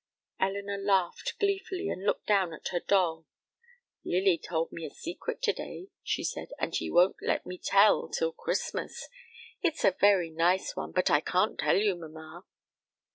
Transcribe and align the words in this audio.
Elinor 0.39 0.79
laughed 0.79 1.33
gleefully, 1.39 1.87
and 1.89 2.03
looked 2.03 2.25
down 2.25 2.55
at 2.55 2.69
her 2.69 2.79
doll. 2.79 3.27
"Lily 4.03 4.35
told 4.39 4.71
me 4.71 4.83
a 4.83 4.89
secret 4.89 5.43
to 5.43 5.53
day," 5.53 5.89
she 6.01 6.23
said, 6.23 6.47
"and 6.57 6.73
she 6.73 6.89
won't 6.89 7.17
let 7.21 7.45
me 7.45 7.59
tell 7.63 8.09
till 8.09 8.31
Christmas. 8.33 9.07
It's 9.61 9.85
a 9.85 9.91
very 10.01 10.31
nice 10.31 10.75
one, 10.75 10.91
but 10.91 11.11
I 11.11 11.19
can't 11.21 11.59
tell 11.59 11.77
you, 11.77 11.93
mamma." 11.95 12.45